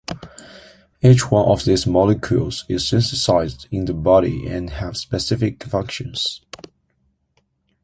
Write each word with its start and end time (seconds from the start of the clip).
Each 1.03 1.29
one 1.29 1.45
of 1.45 1.63
these 1.63 1.85
molecules 1.85 2.65
is 2.67 2.87
synthesized 2.89 3.67
in 3.69 3.85
the 3.85 3.93
body 3.93 4.47
and 4.47 4.71
has 4.71 4.99
specific 4.99 5.63
functions. 5.65 6.41